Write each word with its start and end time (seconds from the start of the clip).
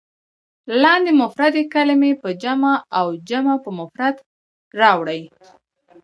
لاندې 0.83 1.11
مفردې 1.21 1.63
کلمې 1.73 2.11
په 2.21 2.29
جمع 2.43 2.73
او 2.99 3.07
جمع 3.29 3.55
په 3.63 3.69
مفرد 3.79 4.15
راوړئ. 4.79 5.21